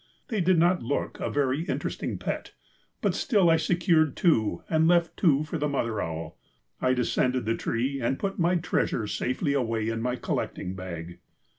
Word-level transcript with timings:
They 0.29 0.41
did 0.41 0.57
not 0.57 0.81
look 0.81 1.19
a 1.19 1.29
very 1.29 1.61
interesting 1.65 2.17
pet, 2.17 2.53
but 3.03 3.13
still 3.13 3.51
I 3.51 3.57
secured 3.57 4.17
two 4.17 4.63
and 4.67 4.87
left 4.87 5.15
two 5.15 5.43
for 5.43 5.59
the 5.59 5.69
mother 5.69 6.01
owl. 6.01 6.39
I 6.81 6.95
descended 6.95 7.45
the 7.45 7.53
tree 7.55 8.01
and 8.01 8.17
put 8.17 8.39
my 8.39 8.55
treasure 8.55 9.05
safely 9.05 9.53
away 9.53 9.89
in 9.89 10.01
my 10.01 10.15
collecting 10.15 10.73
bag. 10.73 11.19